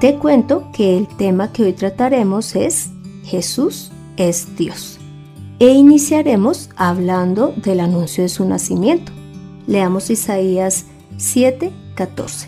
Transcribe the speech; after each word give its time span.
Te 0.00 0.14
cuento 0.14 0.70
que 0.72 0.96
el 0.96 1.08
tema 1.08 1.52
que 1.52 1.64
hoy 1.64 1.72
trataremos 1.72 2.54
es 2.54 2.90
Jesús 3.24 3.90
es 4.16 4.56
Dios. 4.56 5.00
E 5.58 5.70
iniciaremos 5.70 6.70
hablando 6.76 7.52
del 7.56 7.80
anuncio 7.80 8.22
de 8.22 8.28
su 8.28 8.44
nacimiento. 8.44 9.10
Leamos 9.66 10.08
Isaías 10.10 10.86
7:14. 11.16 12.46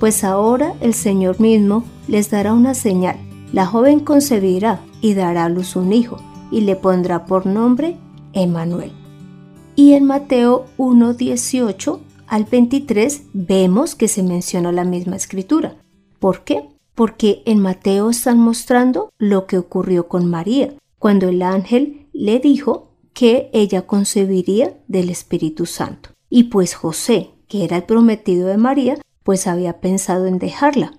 Pues 0.00 0.24
ahora 0.24 0.72
el 0.80 0.94
Señor 0.94 1.38
mismo 1.38 1.84
les 2.08 2.30
dará 2.30 2.54
una 2.54 2.72
señal. 2.72 3.18
La 3.52 3.66
joven 3.66 4.00
concebirá 4.00 4.80
y 5.02 5.12
dará 5.12 5.44
a 5.44 5.48
luz 5.50 5.76
un 5.76 5.92
hijo 5.92 6.16
y 6.50 6.62
le 6.62 6.76
pondrá 6.76 7.26
por 7.26 7.44
nombre 7.44 7.98
Emanuel. 8.32 8.92
Y 9.74 9.92
en 9.92 10.04
Mateo 10.04 10.64
1:18 10.78 12.00
al 12.26 12.44
23 12.44 13.22
vemos 13.34 13.94
que 13.94 14.08
se 14.08 14.22
menciona 14.22 14.72
la 14.72 14.84
misma 14.84 15.16
escritura. 15.16 15.76
¿Por 16.18 16.42
qué? 16.42 16.75
Porque 16.96 17.42
en 17.44 17.60
Mateo 17.60 18.10
están 18.10 18.40
mostrando 18.40 19.12
lo 19.18 19.46
que 19.46 19.58
ocurrió 19.58 20.08
con 20.08 20.28
María, 20.28 20.74
cuando 20.98 21.28
el 21.28 21.42
ángel 21.42 22.08
le 22.12 22.40
dijo 22.40 22.96
que 23.12 23.50
ella 23.52 23.86
concebiría 23.86 24.76
del 24.88 25.10
Espíritu 25.10 25.66
Santo. 25.66 26.10
Y 26.28 26.44
pues 26.44 26.74
José, 26.74 27.30
que 27.48 27.64
era 27.64 27.76
el 27.76 27.84
prometido 27.84 28.48
de 28.48 28.56
María, 28.56 28.98
pues 29.22 29.46
había 29.46 29.80
pensado 29.80 30.26
en 30.26 30.38
dejarla. 30.38 30.98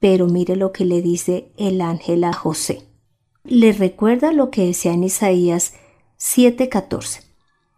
Pero 0.00 0.26
mire 0.26 0.56
lo 0.56 0.72
que 0.72 0.84
le 0.84 1.00
dice 1.00 1.52
el 1.56 1.80
ángel 1.80 2.24
a 2.24 2.32
José. 2.32 2.82
Le 3.44 3.72
recuerda 3.72 4.32
lo 4.32 4.50
que 4.50 4.66
decía 4.66 4.92
en 4.92 5.04
Isaías 5.04 5.74
7:14. 6.18 7.22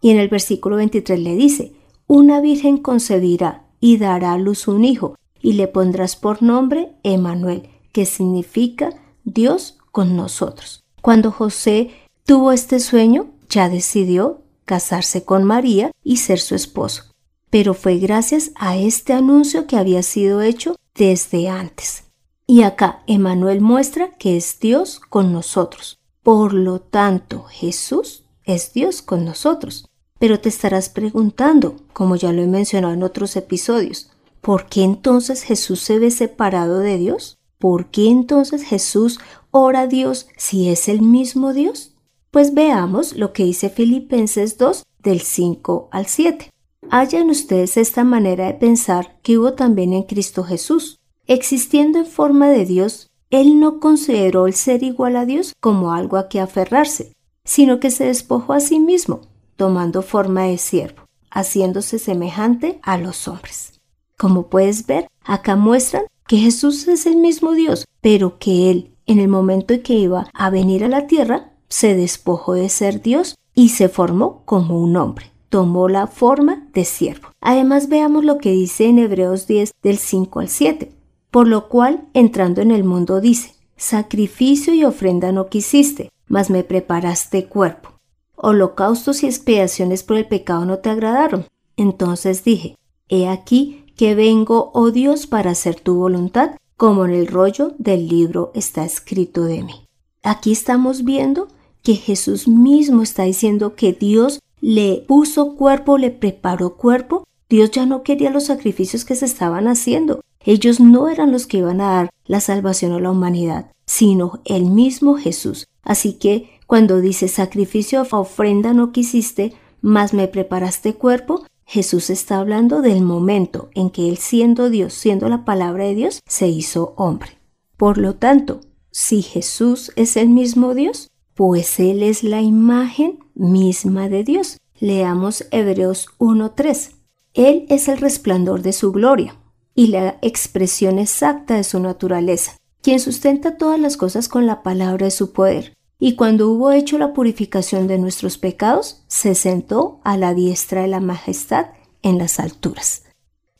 Y 0.00 0.10
en 0.10 0.18
el 0.18 0.28
versículo 0.28 0.76
23 0.76 1.20
le 1.20 1.36
dice, 1.36 1.72
una 2.06 2.40
virgen 2.40 2.78
concebirá 2.78 3.66
y 3.78 3.98
dará 3.98 4.32
a 4.32 4.38
luz 4.38 4.68
un 4.68 4.84
hijo, 4.84 5.16
y 5.40 5.52
le 5.52 5.68
pondrás 5.68 6.16
por 6.16 6.42
nombre 6.42 6.92
Emanuel, 7.02 7.68
que 7.92 8.06
significa 8.06 8.90
Dios 9.24 9.78
con 9.92 10.16
nosotros. 10.16 10.84
Cuando 11.02 11.30
José 11.30 11.90
tuvo 12.24 12.52
este 12.52 12.80
sueño, 12.80 13.28
ya 13.48 13.68
decidió 13.68 14.42
casarse 14.64 15.24
con 15.24 15.44
María 15.44 15.90
y 16.04 16.18
ser 16.18 16.40
su 16.40 16.54
esposo. 16.54 17.04
Pero 17.50 17.72
fue 17.72 17.96
gracias 17.96 18.50
a 18.56 18.76
este 18.76 19.14
anuncio 19.14 19.66
que 19.66 19.76
había 19.76 20.02
sido 20.02 20.42
hecho 20.42 20.76
desde 20.94 21.48
antes. 21.48 22.04
Y 22.46 22.62
acá 22.62 23.02
Emanuel 23.06 23.60
muestra 23.60 24.10
que 24.16 24.36
es 24.36 24.58
Dios 24.60 25.00
con 25.00 25.32
nosotros. 25.32 25.98
Por 26.22 26.52
lo 26.52 26.80
tanto, 26.80 27.44
Jesús 27.44 28.24
es 28.44 28.72
Dios 28.72 29.00
con 29.02 29.24
nosotros. 29.24 29.88
Pero 30.18 30.40
te 30.40 30.48
estarás 30.48 30.88
preguntando, 30.88 31.76
como 31.92 32.16
ya 32.16 32.32
lo 32.32 32.42
he 32.42 32.46
mencionado 32.46 32.92
en 32.92 33.02
otros 33.02 33.36
episodios, 33.36 34.10
¿Por 34.40 34.66
qué 34.66 34.82
entonces 34.82 35.42
Jesús 35.42 35.80
se 35.80 35.98
ve 35.98 36.10
separado 36.10 36.78
de 36.78 36.96
Dios? 36.98 37.38
¿Por 37.58 37.90
qué 37.90 38.08
entonces 38.08 38.62
Jesús 38.62 39.18
ora 39.50 39.80
a 39.80 39.86
Dios 39.86 40.28
si 40.36 40.68
es 40.68 40.88
el 40.88 41.02
mismo 41.02 41.52
Dios? 41.52 41.94
Pues 42.30 42.54
veamos 42.54 43.16
lo 43.16 43.32
que 43.32 43.44
dice 43.44 43.68
Filipenses 43.68 44.58
2 44.58 44.84
del 45.00 45.20
5 45.20 45.88
al 45.90 46.06
7. 46.06 46.50
Hayan 46.90 47.30
ustedes 47.30 47.76
esta 47.76 48.04
manera 48.04 48.46
de 48.46 48.54
pensar 48.54 49.18
que 49.22 49.38
hubo 49.38 49.54
también 49.54 49.92
en 49.92 50.04
Cristo 50.04 50.44
Jesús. 50.44 50.98
Existiendo 51.26 51.98
en 51.98 52.06
forma 52.06 52.48
de 52.48 52.64
Dios, 52.64 53.10
Él 53.30 53.58
no 53.60 53.80
consideró 53.80 54.46
el 54.46 54.54
ser 54.54 54.82
igual 54.82 55.16
a 55.16 55.26
Dios 55.26 55.52
como 55.60 55.92
algo 55.92 56.16
a 56.16 56.28
que 56.28 56.40
aferrarse, 56.40 57.12
sino 57.44 57.80
que 57.80 57.90
se 57.90 58.04
despojó 58.04 58.52
a 58.52 58.60
sí 58.60 58.78
mismo, 58.78 59.22
tomando 59.56 60.02
forma 60.02 60.44
de 60.44 60.58
siervo, 60.58 61.02
haciéndose 61.30 61.98
semejante 61.98 62.78
a 62.82 62.96
los 62.96 63.26
hombres. 63.26 63.77
Como 64.18 64.48
puedes 64.48 64.86
ver, 64.86 65.08
acá 65.24 65.56
muestran 65.56 66.04
que 66.26 66.36
Jesús 66.38 66.86
es 66.88 67.06
el 67.06 67.16
mismo 67.16 67.52
Dios, 67.52 67.86
pero 68.02 68.38
que 68.38 68.70
Él, 68.70 68.90
en 69.06 69.20
el 69.20 69.28
momento 69.28 69.72
en 69.72 69.82
que 69.82 69.94
iba 69.94 70.28
a 70.34 70.50
venir 70.50 70.84
a 70.84 70.88
la 70.88 71.06
tierra, 71.06 71.52
se 71.68 71.94
despojó 71.94 72.54
de 72.54 72.68
ser 72.68 73.00
Dios 73.00 73.36
y 73.54 73.70
se 73.70 73.88
formó 73.88 74.42
como 74.44 74.80
un 74.80 74.96
hombre. 74.96 75.30
Tomó 75.48 75.88
la 75.88 76.06
forma 76.06 76.66
de 76.74 76.84
siervo. 76.84 77.30
Además 77.40 77.88
veamos 77.88 78.24
lo 78.24 78.38
que 78.38 78.50
dice 78.50 78.86
en 78.86 78.98
Hebreos 78.98 79.46
10 79.46 79.72
del 79.82 79.96
5 79.96 80.40
al 80.40 80.48
7. 80.48 80.92
Por 81.30 81.46
lo 81.46 81.68
cual, 81.68 82.08
entrando 82.12 82.60
en 82.60 82.70
el 82.70 82.84
mundo 82.84 83.20
dice, 83.20 83.54
Sacrificio 83.76 84.74
y 84.74 84.84
ofrenda 84.84 85.30
no 85.30 85.46
quisiste, 85.46 86.10
mas 86.26 86.50
me 86.50 86.64
preparaste 86.64 87.46
cuerpo. 87.46 87.92
Holocaustos 88.34 89.22
y 89.22 89.26
expiaciones 89.26 90.02
por 90.02 90.16
el 90.16 90.26
pecado 90.26 90.64
no 90.64 90.78
te 90.78 90.90
agradaron. 90.90 91.46
Entonces 91.76 92.44
dije, 92.44 92.76
He 93.08 93.28
aquí 93.28 93.84
que 93.98 94.14
vengo, 94.14 94.70
oh 94.74 94.92
Dios, 94.92 95.26
para 95.26 95.50
hacer 95.50 95.74
tu 95.74 95.96
voluntad, 95.96 96.52
como 96.76 97.04
en 97.04 97.10
el 97.10 97.26
rollo 97.26 97.74
del 97.78 98.06
libro 98.08 98.52
está 98.54 98.84
escrito 98.84 99.42
de 99.42 99.64
mí. 99.64 99.86
Aquí 100.22 100.52
estamos 100.52 101.04
viendo 101.04 101.48
que 101.82 101.96
Jesús 101.96 102.46
mismo 102.46 103.02
está 103.02 103.24
diciendo 103.24 103.74
que 103.74 103.92
Dios 103.92 104.38
le 104.60 105.04
puso 105.08 105.56
cuerpo, 105.56 105.98
le 105.98 106.12
preparó 106.12 106.76
cuerpo. 106.76 107.24
Dios 107.48 107.72
ya 107.72 107.86
no 107.86 108.04
quería 108.04 108.30
los 108.30 108.44
sacrificios 108.44 109.04
que 109.04 109.16
se 109.16 109.26
estaban 109.26 109.66
haciendo. 109.66 110.20
Ellos 110.44 110.78
no 110.78 111.08
eran 111.08 111.32
los 111.32 111.48
que 111.48 111.58
iban 111.58 111.80
a 111.80 111.92
dar 111.92 112.10
la 112.24 112.38
salvación 112.38 112.92
a 112.92 113.00
la 113.00 113.10
humanidad, 113.10 113.72
sino 113.84 114.40
el 114.44 114.66
mismo 114.66 115.16
Jesús. 115.16 115.66
Así 115.82 116.12
que 116.12 116.50
cuando 116.68 117.00
dice 117.00 117.26
sacrificio 117.26 118.02
o 118.02 118.16
ofrenda 118.16 118.72
no 118.72 118.92
quisiste, 118.92 119.54
mas 119.80 120.14
me 120.14 120.28
preparaste 120.28 120.94
cuerpo, 120.94 121.44
Jesús 121.70 122.08
está 122.08 122.38
hablando 122.38 122.80
del 122.80 123.02
momento 123.02 123.68
en 123.74 123.90
que 123.90 124.08
Él 124.08 124.16
siendo 124.16 124.70
Dios, 124.70 124.94
siendo 124.94 125.28
la 125.28 125.44
palabra 125.44 125.84
de 125.84 125.94
Dios, 125.94 126.20
se 126.26 126.48
hizo 126.48 126.94
hombre. 126.96 127.38
Por 127.76 127.98
lo 127.98 128.14
tanto, 128.14 128.62
si 128.90 129.20
Jesús 129.20 129.92
es 129.94 130.16
el 130.16 130.30
mismo 130.30 130.72
Dios, 130.72 131.10
pues 131.34 131.78
Él 131.78 132.02
es 132.02 132.24
la 132.24 132.40
imagen 132.40 133.18
misma 133.34 134.08
de 134.08 134.24
Dios. 134.24 134.56
Leamos 134.80 135.46
Hebreos 135.50 136.08
1.3. 136.18 136.92
Él 137.34 137.66
es 137.68 137.88
el 137.88 137.98
resplandor 137.98 138.62
de 138.62 138.72
su 138.72 138.90
gloria 138.90 139.36
y 139.74 139.88
la 139.88 140.16
expresión 140.22 140.98
exacta 140.98 141.56
de 141.56 141.64
su 141.64 141.80
naturaleza, 141.80 142.56
quien 142.80 142.98
sustenta 142.98 143.58
todas 143.58 143.78
las 143.78 143.98
cosas 143.98 144.30
con 144.30 144.46
la 144.46 144.62
palabra 144.62 145.04
de 145.04 145.10
su 145.10 145.32
poder 145.32 145.76
y 145.98 146.14
cuando 146.14 146.48
hubo 146.50 146.70
hecho 146.70 146.98
la 146.98 147.12
purificación 147.12 147.88
de 147.88 147.98
nuestros 147.98 148.38
pecados, 148.38 149.02
se 149.08 149.34
sentó 149.34 150.00
a 150.04 150.16
la 150.16 150.32
diestra 150.34 150.82
de 150.82 150.88
la 150.88 151.00
majestad 151.00 151.66
en 152.02 152.18
las 152.18 152.38
alturas. 152.38 153.04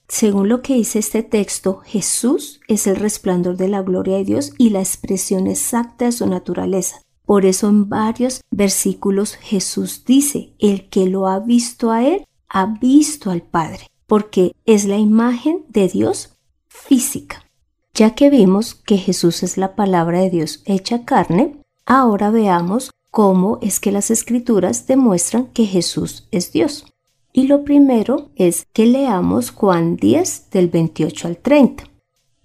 Según 0.07 0.49
lo 0.49 0.63
que 0.63 0.75
dice 0.75 1.01
este 1.01 1.23
texto, 1.23 1.83
Jesús 1.85 2.61
es 2.67 2.87
el 2.87 2.97
resplandor 2.97 3.57
de 3.57 3.69
la 3.69 3.83
gloria 3.83 4.17
de 4.17 4.25
Dios 4.25 4.53
y 4.57 4.71
la 4.71 4.81
expresión 4.81 5.47
exacta 5.47 6.07
de 6.07 6.13
su 6.13 6.27
naturaleza. 6.27 7.03
Por 7.27 7.45
eso 7.45 7.69
en 7.69 7.91
varios 7.91 8.41
versículos 8.51 9.35
Jesús 9.35 10.05
dice, 10.07 10.55
el 10.59 10.89
que 10.89 11.07
lo 11.09 11.27
ha 11.27 11.41
visto 11.41 11.91
a 11.91 12.07
Él, 12.07 12.25
ha 12.49 12.65
visto 12.81 13.31
al 13.31 13.43
Padre, 13.43 13.89
porque 14.07 14.53
es 14.65 14.87
la 14.87 14.97
imagen 14.97 15.67
de 15.69 15.89
Dios 15.89 16.39
física. 16.69 17.45
Ya 17.93 18.15
que 18.15 18.31
vimos 18.31 18.75
que 18.75 18.97
Jesús 18.97 19.43
es 19.43 19.59
la 19.59 19.77
palabra 19.77 20.21
de 20.21 20.31
Dios 20.31 20.63
hecha 20.65 21.05
carne, 21.05 21.61
Ahora 21.91 22.31
veamos 22.31 22.91
cómo 23.11 23.59
es 23.63 23.81
que 23.81 23.93
las 23.93 24.11
escrituras 24.11 24.87
demuestran 24.87 25.47
que 25.47 25.65
Jesús 25.65 26.29
es 26.31 26.53
Dios. 26.53 26.85
Y 27.33 27.47
lo 27.47 27.65
primero 27.65 28.29
es 28.37 28.67
que 28.75 28.85
leamos 28.85 29.53
Juan 29.53 29.97
10 29.97 30.51
del 30.51 30.69
28 30.69 31.29
al 31.29 31.39
30, 31.39 31.85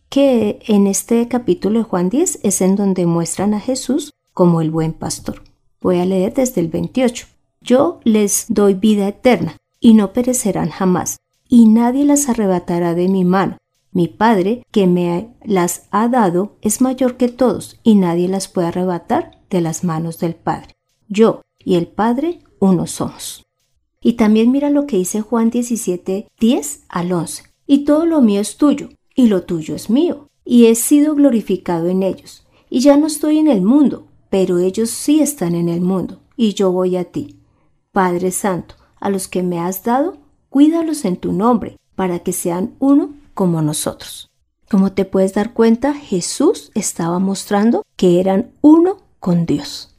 que 0.08 0.60
en 0.66 0.88
este 0.88 1.28
capítulo 1.28 1.80
de 1.80 1.84
Juan 1.84 2.10
10 2.10 2.40
es 2.42 2.62
en 2.62 2.78
donde 2.78 3.06
muestran 3.06 3.54
a 3.54 3.60
Jesús 3.60 4.14
como 4.34 4.62
el 4.62 4.72
buen 4.72 4.94
pastor. 4.94 5.44
Voy 5.82 6.00
a 6.00 6.06
leer 6.06 6.34
desde 6.34 6.62
el 6.62 6.70
28. 6.70 7.28
Yo 7.60 8.00
les 8.06 8.46
doy 8.48 8.76
vida 8.76 9.10
eterna 9.10 9.58
y 9.82 9.94
no 9.94 10.14
perecerán 10.14 10.70
jamás, 10.70 11.18
y 11.50 11.66
nadie 11.68 12.06
las 12.06 12.30
arrebatará 12.30 12.94
de 12.94 13.10
mi 13.10 13.26
mano. 13.26 13.58
Mi 13.94 14.08
Padre, 14.08 14.66
que 14.72 14.88
me 14.88 15.30
las 15.46 15.88
ha 15.92 16.08
dado, 16.08 16.58
es 16.62 16.82
mayor 16.82 17.16
que 17.16 17.30
todos, 17.30 17.80
y 17.84 17.94
nadie 17.94 18.28
las 18.28 18.48
puede 18.48 18.68
arrebatar 18.68 19.40
de 19.52 19.62
las 19.62 19.84
manos 19.84 20.18
del 20.18 20.34
Padre. 20.34 20.74
Yo 21.08 21.42
y 21.64 21.76
el 21.76 21.88
Padre 21.88 22.40
uno 22.60 22.88
somos. 22.88 23.46
Y 24.02 24.14
también 24.14 24.52
mira 24.52 24.72
lo 24.72 24.88
que 24.88 24.98
dice 24.98 25.22
Juan 25.22 25.52
17, 25.52 26.28
10 26.40 26.84
al 26.90 27.12
11. 27.12 27.44
Y 27.68 27.86
todo 27.86 28.06
lo 28.08 28.22
mío 28.22 28.42
es 28.42 28.58
tuyo, 28.58 28.90
y 29.16 29.28
lo 29.28 29.44
tuyo 29.44 29.76
es 29.76 29.90
mío, 29.92 30.28
y 30.44 30.66
he 30.66 30.76
sido 30.76 31.14
glorificado 31.14 31.88
en 31.88 32.02
ellos. 32.02 32.48
Y 32.70 32.80
ya 32.80 32.98
no 32.98 33.06
estoy 33.06 33.38
en 33.38 33.48
el 33.48 33.62
mundo, 33.62 34.08
pero 34.32 34.58
ellos 34.58 34.90
sí 34.90 35.22
están 35.22 35.54
en 35.54 35.70
el 35.70 35.82
mundo, 35.82 36.20
y 36.36 36.56
yo 36.56 36.72
voy 36.72 36.96
a 36.96 37.06
ti. 37.06 37.38
Padre 37.92 38.32
Santo, 38.32 38.76
a 39.00 39.12
los 39.12 39.28
que 39.28 39.44
me 39.44 39.60
has 39.60 39.84
dado, 39.84 40.18
cuídalos 40.50 41.06
en 41.06 41.18
tu 41.18 41.32
nombre, 41.32 41.78
para 41.96 42.20
que 42.20 42.34
sean 42.34 42.74
uno 42.80 43.14
como 43.34 43.62
nosotros. 43.62 44.30
Como 44.70 44.92
te 44.92 45.06
puedes 45.06 45.34
dar 45.34 45.54
cuenta, 45.54 45.94
Jesús 45.94 46.72
estaba 46.74 47.20
mostrando 47.20 47.84
que 47.96 48.20
eran 48.20 48.52
uno 48.62 48.98
con 49.20 49.46
Dios. 49.46 49.96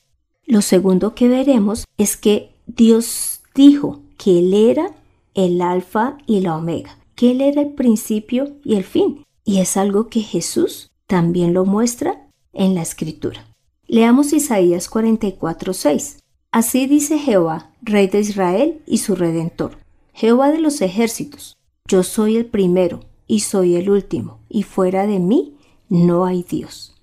Lo 0.46 0.62
segundo 0.62 1.14
que 1.14 1.28
veremos 1.28 1.84
es 1.96 2.16
que 2.16 2.50
Dios 2.66 3.40
dijo 3.54 4.00
que 4.18 4.40
Él 4.40 4.52
era 4.52 4.90
el 5.34 5.60
alfa 5.60 6.18
y 6.26 6.40
la 6.40 6.56
omega, 6.56 6.98
que 7.14 7.30
Él 7.30 7.40
era 7.40 7.62
el 7.62 7.72
principio 7.72 8.56
y 8.64 8.74
el 8.74 8.84
fin. 8.84 9.24
Y 9.44 9.60
es 9.60 9.76
algo 9.76 10.08
que 10.08 10.20
Jesús 10.20 10.90
también 11.06 11.54
lo 11.54 11.64
muestra 11.64 12.26
en 12.52 12.74
la 12.74 12.82
escritura. 12.82 13.46
Leamos 13.86 14.32
Isaías 14.32 14.90
44:6. 14.90 16.18
Así 16.50 16.86
dice 16.86 17.18
Jehová, 17.18 17.70
Rey 17.82 18.06
de 18.06 18.20
Israel 18.20 18.80
y 18.86 18.98
su 18.98 19.14
Redentor, 19.14 19.78
Jehová 20.12 20.50
de 20.50 20.60
los 20.60 20.80
ejércitos, 20.80 21.56
yo 21.86 22.02
soy 22.02 22.36
el 22.36 22.46
primero 22.46 23.00
y 23.26 23.40
soy 23.40 23.76
el 23.76 23.90
último, 23.90 24.40
y 24.48 24.62
fuera 24.62 25.06
de 25.06 25.18
mí 25.18 25.56
no 25.88 26.24
hay 26.24 26.42
Dios. 26.42 26.94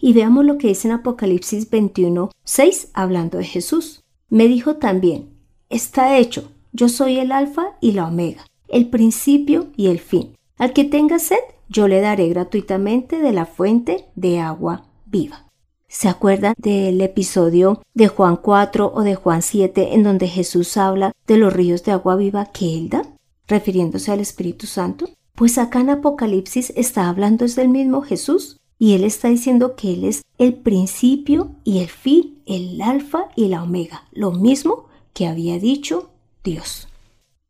Y 0.00 0.12
veamos 0.12 0.44
lo 0.44 0.58
que 0.58 0.68
dice 0.68 0.88
en 0.88 0.94
Apocalipsis 0.94 1.68
21, 1.70 2.30
6, 2.44 2.90
hablando 2.94 3.38
de 3.38 3.44
Jesús. 3.44 4.04
Me 4.28 4.46
dijo 4.46 4.76
también, 4.76 5.30
está 5.68 6.18
hecho, 6.18 6.52
yo 6.72 6.88
soy 6.88 7.18
el 7.18 7.32
alfa 7.32 7.76
y 7.80 7.92
la 7.92 8.06
omega, 8.06 8.46
el 8.68 8.88
principio 8.88 9.68
y 9.76 9.88
el 9.88 9.98
fin. 9.98 10.34
Al 10.56 10.72
que 10.72 10.84
tenga 10.84 11.18
sed, 11.18 11.38
yo 11.68 11.88
le 11.88 12.00
daré 12.00 12.28
gratuitamente 12.28 13.18
de 13.18 13.32
la 13.32 13.46
fuente 13.46 14.06
de 14.14 14.38
agua 14.40 14.84
viva. 15.06 15.46
¿Se 15.88 16.08
acuerdan 16.08 16.54
del 16.58 17.00
episodio 17.00 17.82
de 17.94 18.08
Juan 18.08 18.36
4 18.36 18.92
o 18.94 19.02
de 19.02 19.14
Juan 19.14 19.42
7 19.42 19.94
en 19.94 20.02
donde 20.02 20.28
Jesús 20.28 20.76
habla 20.76 21.12
de 21.26 21.38
los 21.38 21.52
ríos 21.52 21.82
de 21.84 21.92
agua 21.92 22.14
viva 22.16 22.46
que 22.46 22.76
Él 22.76 22.90
da, 22.90 23.02
refiriéndose 23.46 24.12
al 24.12 24.20
Espíritu 24.20 24.66
Santo? 24.66 25.08
Pues 25.38 25.56
acá 25.56 25.82
en 25.82 25.90
Apocalipsis 25.90 26.72
está 26.74 27.08
hablando 27.08 27.44
es 27.44 27.54
del 27.54 27.68
mismo 27.68 28.02
Jesús 28.02 28.56
y 28.76 28.94
Él 28.94 29.04
está 29.04 29.28
diciendo 29.28 29.76
que 29.76 29.92
Él 29.92 30.02
es 30.02 30.22
el 30.36 30.52
principio 30.52 31.52
y 31.62 31.78
el 31.78 31.86
fin, 31.86 32.42
el 32.44 32.82
alfa 32.82 33.28
y 33.36 33.46
la 33.46 33.62
omega, 33.62 34.02
lo 34.10 34.32
mismo 34.32 34.86
que 35.14 35.28
había 35.28 35.60
dicho 35.60 36.10
Dios. 36.42 36.88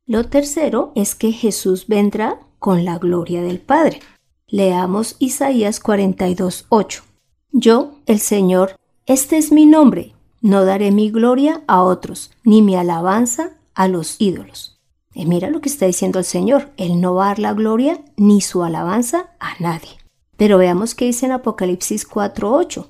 Lo 0.04 0.24
tercero 0.24 0.92
es 0.96 1.14
que 1.14 1.32
Jesús 1.32 1.86
vendrá 1.86 2.38
con 2.58 2.84
la 2.84 2.98
gloria 2.98 3.40
del 3.40 3.58
Padre. 3.58 4.00
Leamos 4.48 5.16
Isaías 5.18 5.80
42, 5.80 6.66
8. 6.68 7.02
Yo, 7.52 7.94
el 8.04 8.20
Señor, 8.20 8.76
este 9.06 9.38
es 9.38 9.50
mi 9.50 9.64
nombre, 9.64 10.12
no 10.42 10.66
daré 10.66 10.90
mi 10.90 11.10
gloria 11.10 11.62
a 11.66 11.82
otros, 11.82 12.32
ni 12.44 12.60
mi 12.60 12.76
alabanza 12.76 13.52
a 13.72 13.88
los 13.88 14.16
ídolos. 14.18 14.77
Y 15.18 15.26
mira 15.26 15.50
lo 15.50 15.60
que 15.60 15.68
está 15.68 15.84
diciendo 15.84 16.20
el 16.20 16.24
Señor, 16.24 16.70
Él 16.76 17.00
no 17.00 17.14
va 17.16 17.24
a 17.24 17.28
dar 17.30 17.38
la 17.40 17.52
gloria 17.52 18.00
ni 18.16 18.40
su 18.40 18.62
alabanza 18.62 19.30
a 19.40 19.60
nadie. 19.60 19.98
Pero 20.36 20.58
veamos 20.58 20.94
qué 20.94 21.06
dice 21.06 21.26
en 21.26 21.32
Apocalipsis 21.32 22.08
4.8. 22.08 22.86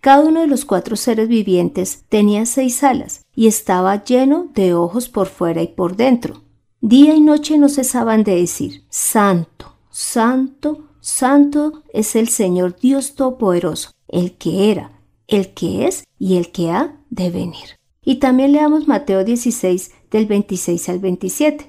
Cada 0.00 0.24
uno 0.24 0.40
de 0.40 0.48
los 0.48 0.64
cuatro 0.64 0.96
seres 0.96 1.28
vivientes 1.28 2.02
tenía 2.08 2.46
seis 2.46 2.82
alas 2.82 3.24
y 3.32 3.46
estaba 3.46 4.02
lleno 4.02 4.48
de 4.54 4.74
ojos 4.74 5.08
por 5.08 5.28
fuera 5.28 5.62
y 5.62 5.68
por 5.68 5.94
dentro. 5.94 6.42
Día 6.80 7.14
y 7.14 7.20
noche 7.20 7.56
no 7.58 7.68
cesaban 7.68 8.24
de 8.24 8.34
decir, 8.34 8.82
Santo, 8.88 9.76
Santo, 9.88 10.88
Santo 10.98 11.84
es 11.92 12.16
el 12.16 12.28
Señor 12.28 12.76
Dios 12.80 13.14
Todopoderoso, 13.14 13.92
el 14.08 14.36
que 14.36 14.72
era, 14.72 15.00
el 15.28 15.54
que 15.54 15.86
es 15.86 16.02
y 16.18 16.38
el 16.38 16.50
que 16.50 16.72
ha 16.72 16.96
de 17.08 17.30
venir. 17.30 17.77
Y 18.08 18.20
también 18.20 18.52
leamos 18.52 18.88
Mateo 18.88 19.22
16 19.22 19.90
del 20.10 20.24
26 20.24 20.88
al 20.88 20.98
27. 20.98 21.68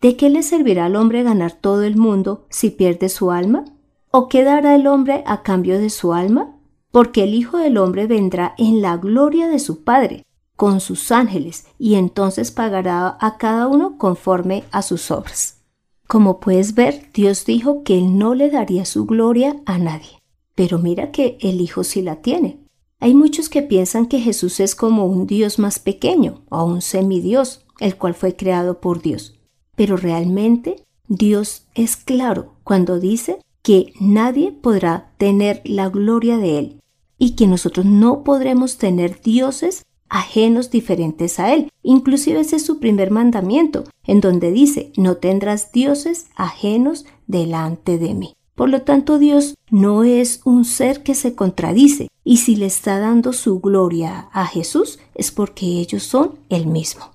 ¿De 0.00 0.16
qué 0.16 0.30
le 0.30 0.44
servirá 0.44 0.84
al 0.84 0.94
hombre 0.94 1.24
ganar 1.24 1.52
todo 1.52 1.82
el 1.82 1.96
mundo 1.96 2.46
si 2.48 2.70
pierde 2.70 3.08
su 3.08 3.32
alma? 3.32 3.64
¿O 4.12 4.28
qué 4.28 4.44
dará 4.44 4.76
el 4.76 4.86
hombre 4.86 5.24
a 5.26 5.42
cambio 5.42 5.80
de 5.80 5.90
su 5.90 6.12
alma? 6.12 6.54
Porque 6.92 7.24
el 7.24 7.34
Hijo 7.34 7.58
del 7.58 7.76
Hombre 7.76 8.06
vendrá 8.06 8.54
en 8.56 8.82
la 8.82 8.98
gloria 8.98 9.48
de 9.48 9.58
su 9.58 9.82
Padre, 9.82 10.22
con 10.54 10.78
sus 10.78 11.10
ángeles, 11.10 11.66
y 11.76 11.96
entonces 11.96 12.52
pagará 12.52 13.18
a 13.20 13.36
cada 13.36 13.66
uno 13.66 13.98
conforme 13.98 14.62
a 14.70 14.80
sus 14.80 15.10
obras. 15.10 15.64
Como 16.06 16.38
puedes 16.38 16.76
ver, 16.76 17.08
Dios 17.12 17.44
dijo 17.46 17.82
que 17.82 17.98
Él 17.98 18.16
no 18.16 18.36
le 18.36 18.48
daría 18.48 18.84
su 18.84 19.06
gloria 19.06 19.56
a 19.66 19.78
nadie. 19.78 20.20
Pero 20.54 20.78
mira 20.78 21.10
que 21.10 21.36
el 21.40 21.60
Hijo 21.60 21.82
sí 21.82 22.00
la 22.00 22.22
tiene. 22.22 22.63
Hay 23.04 23.12
muchos 23.12 23.50
que 23.50 23.60
piensan 23.60 24.06
que 24.06 24.18
Jesús 24.18 24.60
es 24.60 24.74
como 24.74 25.04
un 25.04 25.26
Dios 25.26 25.58
más 25.58 25.78
pequeño 25.78 26.40
o 26.48 26.64
un 26.64 26.80
semidios, 26.80 27.66
el 27.78 27.96
cual 27.96 28.14
fue 28.14 28.34
creado 28.34 28.80
por 28.80 29.02
Dios. 29.02 29.38
Pero 29.76 29.98
realmente 29.98 30.82
Dios 31.06 31.66
es 31.74 31.96
claro 31.96 32.54
cuando 32.64 32.98
dice 32.98 33.42
que 33.60 33.92
nadie 34.00 34.52
podrá 34.52 35.12
tener 35.18 35.60
la 35.66 35.90
gloria 35.90 36.38
de 36.38 36.58
Él 36.58 36.80
y 37.18 37.32
que 37.36 37.46
nosotros 37.46 37.84
no 37.84 38.24
podremos 38.24 38.78
tener 38.78 39.20
dioses 39.20 39.84
ajenos 40.08 40.70
diferentes 40.70 41.38
a 41.38 41.52
Él. 41.52 41.68
Inclusive 41.82 42.40
ese 42.40 42.56
es 42.56 42.64
su 42.64 42.80
primer 42.80 43.10
mandamiento, 43.10 43.84
en 44.06 44.22
donde 44.22 44.50
dice, 44.50 44.94
no 44.96 45.18
tendrás 45.18 45.72
dioses 45.72 46.28
ajenos 46.36 47.04
delante 47.26 47.98
de 47.98 48.14
mí. 48.14 48.34
Por 48.54 48.68
lo 48.68 48.82
tanto, 48.82 49.18
Dios 49.18 49.56
no 49.70 50.04
es 50.04 50.40
un 50.44 50.64
ser 50.64 51.02
que 51.02 51.14
se 51.14 51.34
contradice, 51.34 52.08
y 52.22 52.38
si 52.38 52.56
le 52.56 52.66
está 52.66 52.98
dando 52.98 53.32
su 53.32 53.60
gloria 53.60 54.28
a 54.32 54.46
Jesús 54.46 54.98
es 55.14 55.32
porque 55.32 55.66
ellos 55.66 56.04
son 56.04 56.38
el 56.48 56.66
mismo. 56.66 57.10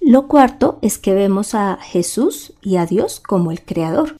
Lo 0.00 0.26
cuarto 0.26 0.78
es 0.80 0.98
que 0.98 1.12
vemos 1.12 1.54
a 1.54 1.76
Jesús 1.76 2.54
y 2.62 2.76
a 2.76 2.86
Dios 2.86 3.20
como 3.20 3.50
el 3.50 3.62
Creador. 3.62 4.16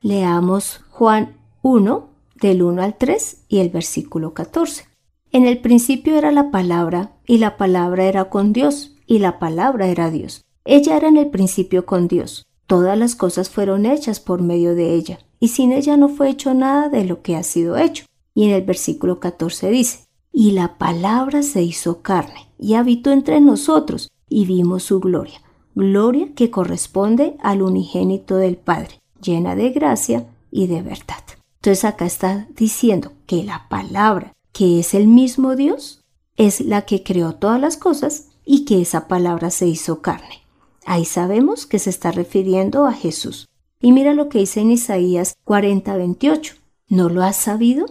Leamos 0.00 0.82
Juan 0.90 1.36
1 1.62 2.08
del 2.40 2.62
1 2.62 2.82
al 2.82 2.96
3 2.96 3.44
y 3.48 3.58
el 3.58 3.70
versículo 3.70 4.34
14. 4.34 4.86
En 5.32 5.46
el 5.46 5.58
principio 5.58 6.16
era 6.16 6.30
la 6.30 6.50
palabra, 6.50 7.12
y 7.26 7.38
la 7.38 7.56
palabra 7.56 8.04
era 8.04 8.30
con 8.30 8.52
Dios, 8.52 8.94
y 9.06 9.18
la 9.18 9.38
palabra 9.38 9.88
era 9.88 10.10
Dios. 10.10 10.44
Ella 10.64 10.96
era 10.96 11.08
en 11.08 11.16
el 11.16 11.30
principio 11.30 11.86
con 11.86 12.06
Dios. 12.06 12.46
Todas 12.66 12.96
las 12.96 13.16
cosas 13.16 13.50
fueron 13.50 13.86
hechas 13.86 14.20
por 14.20 14.42
medio 14.42 14.74
de 14.74 14.94
ella, 14.94 15.18
y 15.42 15.48
sin 15.48 15.72
ella 15.72 15.96
no 15.96 16.08
fue 16.08 16.30
hecho 16.30 16.54
nada 16.54 16.88
de 16.88 17.04
lo 17.04 17.20
que 17.20 17.34
ha 17.34 17.42
sido 17.42 17.76
hecho. 17.76 18.04
Y 18.32 18.44
en 18.44 18.52
el 18.52 18.62
versículo 18.62 19.18
14 19.18 19.70
dice, 19.70 20.06
y 20.32 20.52
la 20.52 20.78
palabra 20.78 21.42
se 21.42 21.64
hizo 21.64 22.00
carne, 22.00 22.48
y 22.60 22.74
habitó 22.74 23.10
entre 23.10 23.40
nosotros, 23.40 24.08
y 24.28 24.46
vimos 24.46 24.84
su 24.84 25.00
gloria, 25.00 25.42
gloria 25.74 26.32
que 26.36 26.52
corresponde 26.52 27.36
al 27.42 27.60
unigénito 27.60 28.36
del 28.36 28.56
Padre, 28.56 29.00
llena 29.20 29.56
de 29.56 29.70
gracia 29.70 30.28
y 30.52 30.68
de 30.68 30.80
verdad. 30.80 31.24
Entonces 31.56 31.84
acá 31.84 32.06
está 32.06 32.46
diciendo 32.56 33.10
que 33.26 33.42
la 33.42 33.66
palabra 33.68 34.32
que 34.52 34.78
es 34.78 34.94
el 34.94 35.08
mismo 35.08 35.56
Dios, 35.56 36.04
es 36.36 36.60
la 36.60 36.82
que 36.82 37.02
creó 37.02 37.34
todas 37.34 37.60
las 37.60 37.76
cosas 37.76 38.28
y 38.44 38.64
que 38.64 38.80
esa 38.80 39.08
palabra 39.08 39.50
se 39.50 39.66
hizo 39.66 40.02
carne. 40.02 40.42
Ahí 40.84 41.04
sabemos 41.04 41.66
que 41.66 41.80
se 41.80 41.90
está 41.90 42.12
refiriendo 42.12 42.86
a 42.86 42.92
Jesús. 42.92 43.48
Y 43.82 43.90
mira 43.92 44.14
lo 44.14 44.28
que 44.28 44.38
dice 44.38 44.60
en 44.60 44.70
Isaías 44.70 45.36
40, 45.44 45.96
28. 45.96 46.54
¿No 46.88 47.08
lo 47.08 47.22
has 47.22 47.36
sabido? 47.36 47.86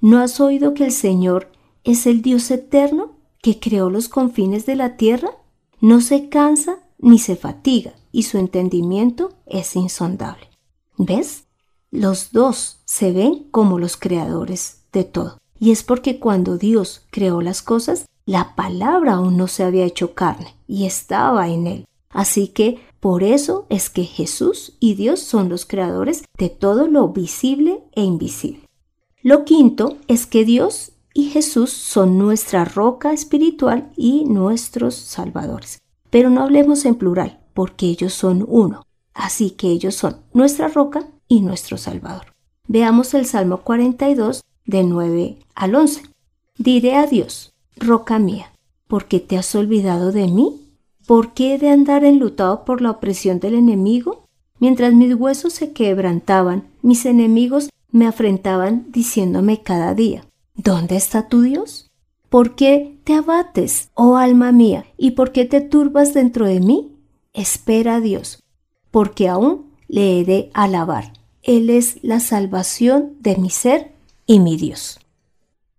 ¿No 0.00 0.18
has 0.18 0.40
oído 0.40 0.72
que 0.72 0.86
el 0.86 0.92
Señor 0.92 1.52
es 1.84 2.06
el 2.06 2.22
Dios 2.22 2.50
eterno 2.50 3.16
que 3.42 3.60
creó 3.60 3.90
los 3.90 4.08
confines 4.08 4.64
de 4.64 4.76
la 4.76 4.96
tierra? 4.96 5.30
No 5.80 6.00
se 6.00 6.30
cansa 6.30 6.78
ni 6.98 7.18
se 7.18 7.36
fatiga 7.36 7.92
y 8.12 8.22
su 8.22 8.38
entendimiento 8.38 9.34
es 9.44 9.76
insondable. 9.76 10.48
¿Ves? 10.96 11.44
Los 11.90 12.32
dos 12.32 12.80
se 12.86 13.12
ven 13.12 13.46
como 13.50 13.78
los 13.78 13.98
creadores 13.98 14.84
de 14.90 15.04
todo. 15.04 15.38
Y 15.58 15.70
es 15.70 15.82
porque 15.82 16.18
cuando 16.18 16.56
Dios 16.56 17.02
creó 17.10 17.42
las 17.42 17.62
cosas, 17.62 18.06
la 18.24 18.54
palabra 18.56 19.14
aún 19.14 19.36
no 19.36 19.48
se 19.48 19.64
había 19.64 19.84
hecho 19.84 20.14
carne 20.14 20.56
y 20.66 20.86
estaba 20.86 21.48
en 21.48 21.66
él. 21.66 21.86
Así 22.08 22.48
que 22.48 22.80
por 23.00 23.22
eso 23.22 23.66
es 23.68 23.90
que 23.90 24.04
Jesús 24.04 24.74
y 24.80 24.94
Dios 24.94 25.20
son 25.20 25.48
los 25.48 25.66
creadores 25.66 26.24
de 26.38 26.48
todo 26.48 26.86
lo 26.86 27.08
visible 27.08 27.84
e 27.92 28.02
invisible. 28.02 28.66
Lo 29.22 29.44
quinto 29.44 29.96
es 30.08 30.26
que 30.26 30.44
Dios 30.44 30.92
y 31.12 31.30
Jesús 31.30 31.72
son 31.72 32.18
nuestra 32.18 32.64
roca 32.64 33.12
espiritual 33.12 33.90
y 33.96 34.24
nuestros 34.24 34.94
salvadores. 34.94 35.80
Pero 36.10 36.30
no 36.30 36.42
hablemos 36.42 36.84
en 36.84 36.94
plural, 36.94 37.40
porque 37.54 37.86
ellos 37.86 38.12
son 38.12 38.44
uno. 38.46 38.82
Así 39.14 39.50
que 39.50 39.68
ellos 39.68 39.94
son 39.94 40.18
nuestra 40.34 40.68
roca 40.68 41.08
y 41.26 41.40
nuestro 41.40 41.78
salvador. 41.78 42.34
Veamos 42.68 43.14
el 43.14 43.26
Salmo 43.26 43.62
42 43.62 44.42
de 44.66 44.84
9 44.84 45.38
al 45.54 45.74
11. 45.74 46.02
Diré 46.58 46.96
a 46.96 47.06
Dios, 47.06 47.54
roca 47.76 48.18
mía, 48.18 48.52
¿por 48.86 49.06
qué 49.06 49.20
te 49.20 49.38
has 49.38 49.54
olvidado 49.54 50.12
de 50.12 50.26
mí? 50.26 50.65
¿Por 51.06 51.34
qué 51.34 51.54
he 51.54 51.58
de 51.58 51.70
andar 51.70 52.04
enlutado 52.04 52.64
por 52.64 52.80
la 52.80 52.90
opresión 52.90 53.38
del 53.38 53.54
enemigo? 53.54 54.26
Mientras 54.58 54.92
mis 54.92 55.14
huesos 55.14 55.52
se 55.52 55.72
quebrantaban, 55.72 56.68
mis 56.82 57.06
enemigos 57.06 57.70
me 57.90 58.06
afrentaban 58.06 58.86
diciéndome 58.88 59.62
cada 59.62 59.94
día, 59.94 60.24
¿Dónde 60.56 60.96
está 60.96 61.28
tu 61.28 61.42
Dios? 61.42 61.90
¿Por 62.28 62.56
qué 62.56 62.98
te 63.04 63.14
abates, 63.14 63.90
oh 63.94 64.16
alma 64.16 64.50
mía, 64.50 64.86
y 64.96 65.12
por 65.12 65.30
qué 65.30 65.44
te 65.44 65.60
turbas 65.60 66.14
dentro 66.14 66.46
de 66.46 66.60
mí? 66.60 66.96
Espera 67.34 67.96
a 67.96 68.00
Dios, 68.00 68.42
porque 68.90 69.28
aún 69.28 69.66
le 69.86 70.18
he 70.18 70.24
de 70.24 70.50
alabar. 70.54 71.12
Él 71.42 71.70
es 71.70 72.02
la 72.02 72.18
salvación 72.18 73.16
de 73.20 73.36
mi 73.36 73.50
ser 73.50 73.92
y 74.26 74.40
mi 74.40 74.56
Dios. 74.56 74.98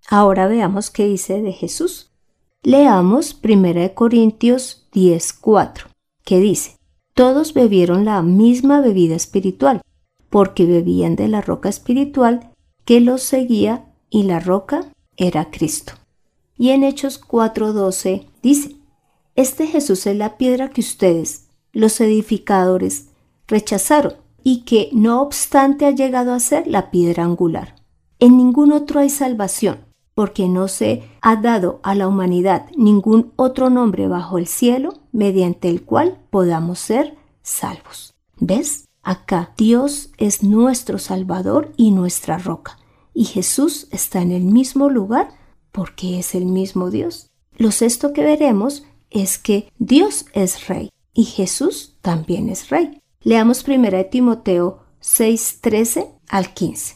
Ahora 0.07 0.47
veamos 0.47 0.89
qué 0.89 1.05
dice 1.05 1.41
de 1.41 1.51
Jesús. 1.51 2.06
Leamos 2.69 3.39
1 3.41 3.93
Corintios 3.93 4.89
10:4, 4.91 5.85
que 6.25 6.41
dice, 6.41 6.75
Todos 7.13 7.53
bebieron 7.53 8.03
la 8.03 8.21
misma 8.21 8.81
bebida 8.81 9.15
espiritual, 9.15 9.79
porque 10.29 10.65
bebían 10.65 11.15
de 11.15 11.29
la 11.29 11.39
roca 11.39 11.69
espiritual 11.69 12.51
que 12.83 12.99
los 12.99 13.23
seguía 13.23 13.85
y 14.09 14.23
la 14.23 14.41
roca 14.41 14.91
era 15.15 15.49
Cristo. 15.49 15.93
Y 16.57 16.71
en 16.71 16.83
Hechos 16.83 17.21
4:12 17.25 18.25
dice, 18.43 18.75
Este 19.37 19.67
Jesús 19.67 20.05
es 20.05 20.17
la 20.17 20.35
piedra 20.35 20.69
que 20.69 20.81
ustedes, 20.81 21.47
los 21.71 22.01
edificadores, 22.01 23.07
rechazaron 23.47 24.15
y 24.43 24.65
que 24.65 24.89
no 24.91 25.21
obstante 25.21 25.85
ha 25.85 25.91
llegado 25.91 26.33
a 26.33 26.41
ser 26.41 26.67
la 26.67 26.91
piedra 26.91 27.23
angular. 27.23 27.75
En 28.19 28.35
ningún 28.35 28.73
otro 28.73 28.99
hay 28.99 29.09
salvación, 29.09 29.86
porque 30.17 30.47
no 30.47 30.67
se 30.67 31.03
ha 31.21 31.35
dado 31.35 31.79
a 31.83 31.93
la 31.93 32.07
humanidad 32.07 32.71
ningún 32.75 33.33
otro 33.35 33.69
nombre 33.69 34.07
bajo 34.07 34.39
el 34.39 34.47
cielo 34.47 34.95
mediante 35.11 35.69
el 35.69 35.83
cual 35.83 36.17
podamos 36.31 36.79
ser 36.79 37.15
salvos. 37.43 38.15
¿Ves? 38.39 38.85
Acá 39.03 39.53
Dios 39.57 40.09
es 40.17 40.41
nuestro 40.41 40.97
Salvador 40.97 41.71
y 41.77 41.91
nuestra 41.91 42.39
roca 42.39 42.79
y 43.13 43.25
Jesús 43.25 43.89
está 43.91 44.23
en 44.23 44.31
el 44.31 44.41
mismo 44.41 44.89
lugar 44.89 45.29
porque 45.71 46.17
es 46.17 46.33
el 46.33 46.47
mismo 46.47 46.89
Dios. 46.89 47.29
Lo 47.55 47.69
sexto 47.69 48.11
que 48.11 48.23
veremos 48.23 48.87
es 49.11 49.37
que 49.37 49.71
Dios 49.77 50.25
es 50.33 50.67
rey 50.67 50.89
y 51.13 51.25
Jesús 51.25 51.95
también 52.01 52.49
es 52.49 52.69
rey. 52.69 53.03
Leamos 53.21 53.63
1 53.67 54.07
Timoteo 54.07 54.79
6, 54.99 55.59
13 55.61 56.07
al 56.27 56.55
15. 56.55 56.95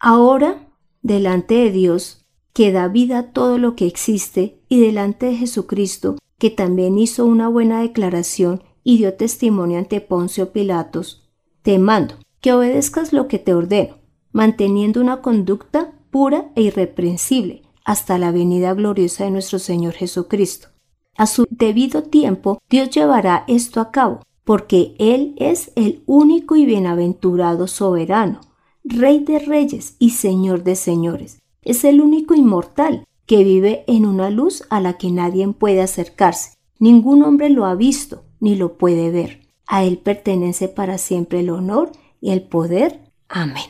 Ahora, 0.00 0.66
delante 1.02 1.56
de 1.56 1.70
Dios, 1.70 2.23
que 2.54 2.72
da 2.72 2.88
vida 2.88 3.18
a 3.18 3.32
todo 3.32 3.58
lo 3.58 3.76
que 3.76 3.86
existe, 3.86 4.58
y 4.70 4.80
delante 4.80 5.26
de 5.26 5.36
Jesucristo, 5.36 6.16
que 6.38 6.48
también 6.48 6.98
hizo 6.98 7.26
una 7.26 7.48
buena 7.48 7.82
declaración 7.82 8.62
y 8.82 8.96
dio 8.96 9.14
testimonio 9.14 9.78
ante 9.78 10.00
Poncio 10.00 10.52
Pilatos, 10.52 11.28
te 11.60 11.78
mando 11.78 12.14
que 12.40 12.54
obedezcas 12.54 13.12
lo 13.12 13.28
que 13.28 13.38
te 13.38 13.52
ordeno 13.52 14.04
manteniendo 14.34 15.00
una 15.00 15.22
conducta 15.22 15.92
pura 16.10 16.50
e 16.56 16.62
irreprensible 16.62 17.62
hasta 17.84 18.18
la 18.18 18.32
venida 18.32 18.74
gloriosa 18.74 19.24
de 19.24 19.30
nuestro 19.30 19.58
Señor 19.58 19.94
Jesucristo. 19.94 20.68
A 21.16 21.26
su 21.26 21.46
debido 21.50 22.02
tiempo, 22.02 22.58
Dios 22.68 22.90
llevará 22.90 23.44
esto 23.46 23.80
a 23.80 23.92
cabo, 23.92 24.22
porque 24.42 24.96
Él 24.98 25.34
es 25.38 25.70
el 25.76 26.02
único 26.06 26.56
y 26.56 26.66
bienaventurado 26.66 27.68
soberano, 27.68 28.40
Rey 28.82 29.20
de 29.20 29.38
reyes 29.38 29.96
y 29.98 30.10
Señor 30.10 30.64
de 30.64 30.74
señores. 30.74 31.38
Es 31.64 31.84
el 31.84 32.00
único 32.00 32.34
inmortal 32.34 33.06
que 33.26 33.44
vive 33.44 33.84
en 33.86 34.06
una 34.06 34.30
luz 34.30 34.64
a 34.70 34.80
la 34.80 34.98
que 34.98 35.10
nadie 35.10 35.46
puede 35.48 35.80
acercarse. 35.80 36.56
Ningún 36.78 37.22
hombre 37.22 37.48
lo 37.48 37.64
ha 37.64 37.74
visto 37.74 38.22
ni 38.40 38.56
lo 38.56 38.76
puede 38.76 39.10
ver. 39.10 39.40
A 39.66 39.84
Él 39.84 39.98
pertenece 39.98 40.68
para 40.68 40.98
siempre 40.98 41.40
el 41.40 41.50
honor 41.50 41.92
y 42.20 42.30
el 42.30 42.42
poder. 42.42 43.00
Amén. 43.28 43.64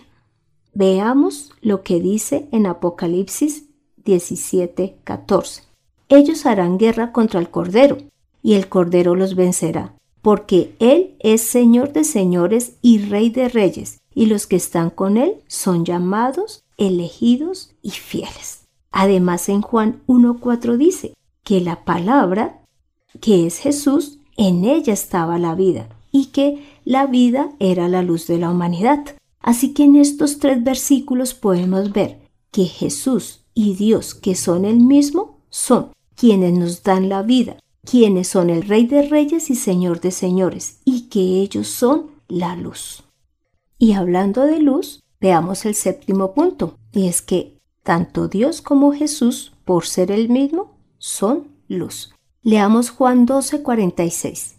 Veamos 0.73 1.53
lo 1.61 1.83
que 1.83 2.01
dice 2.01 2.49
en 2.51 2.67
Apocalipsis 2.67 3.67
17:14. 4.05 5.63
Ellos 6.09 6.47
harán 6.47 6.79
guerra 6.79 7.13
contra 7.13 7.39
el 7.39 7.49
Cordero, 7.49 7.99
y 8.43 8.55
el 8.55 8.69
Cordero 8.69 9.15
los 9.15 9.37
vencerá, 9.37 9.95
porque 10.21 10.75
Él 10.81 11.15
es 11.21 11.43
Señor 11.43 11.93
de 11.93 12.05
señores 12.05 12.77
y 12.83 12.99
Rey 12.99 13.31
de 13.31 13.49
reyes, 13.49 14.01
y 14.15 14.27
los 14.27 14.47
que 14.47 14.57
están 14.57 14.91
con 14.91 15.17
Él 15.17 15.37
son 15.47 15.85
llamados, 15.85 16.64
elegidos 16.77 17.75
y 17.83 17.91
fieles. 17.91 18.67
Además 18.91 19.49
en 19.49 19.63
Juan 19.63 20.03
1:4 20.07 20.77
dice 20.77 21.15
que 21.43 21.61
la 21.61 21.85
palabra, 21.85 22.63
que 23.21 23.47
es 23.47 23.59
Jesús, 23.59 24.19
en 24.37 24.65
ella 24.65 24.93
estaba 24.93 25.39
la 25.39 25.55
vida, 25.55 25.89
y 26.11 26.27
que 26.27 26.65
la 26.85 27.07
vida 27.07 27.51
era 27.59 27.89
la 27.89 28.03
luz 28.03 28.27
de 28.27 28.39
la 28.39 28.51
humanidad. 28.51 29.05
Así 29.41 29.75
que 29.75 29.85
en 29.85 29.97
estos 29.97 30.39
tres 30.39 30.63
versículos 30.63 31.35
podemos 31.35 31.93
ver 31.93 32.21
que 32.51 32.65
Jesús 32.65 33.41
y 33.53 33.75
Dios, 33.75 34.15
que 34.15 34.35
son 34.35 34.65
el 34.65 34.79
mismo, 34.79 35.41
son 35.51 35.91
quienes 36.15 36.53
nos 36.53 36.83
dan 36.83 37.09
la 37.09 37.23
vida, 37.23 37.59
quienes 37.85 38.29
son 38.29 38.49
el 38.49 38.63
Rey 38.63 38.87
de 38.87 39.09
Reyes 39.09 39.51
y 39.51 39.55
Señor 39.57 40.01
de 40.01 40.13
Señores, 40.13 40.79
y 40.85 41.09
que 41.09 41.41
ellos 41.41 41.69
son 41.69 42.13
la 42.29 42.57
luz. 42.57 43.03
Y 43.79 43.93
hablando 43.93 44.47
de 44.47 44.61
luz, 44.61 45.01
veamos 45.25 45.65
el 45.65 45.75
séptimo 45.75 46.35
punto, 46.35 46.77
y 46.93 47.09
es 47.09 47.23
que 47.23 47.57
tanto 47.83 48.29
Dios 48.29 48.61
como 48.61 48.93
Jesús, 48.93 49.55
por 49.65 49.87
ser 49.87 50.11
el 50.11 50.29
mismo, 50.29 50.75
son 50.99 51.49
luz. 51.67 52.13
Leamos 52.43 52.91
Juan 52.91 53.27
12:46. 53.27 54.57